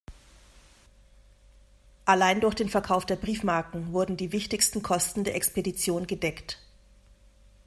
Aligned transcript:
Allein 2.05 2.41
durch 2.41 2.55
den 2.55 2.69
Verkauf 2.69 3.05
der 3.05 3.17
Briefmarken 3.17 3.93
wurden 3.93 4.17
die 4.17 4.31
wichtigsten 4.31 4.81
Kosten 4.81 5.23
der 5.23 5.35
Expedition 5.35 6.07
gedeckt. 6.07 6.57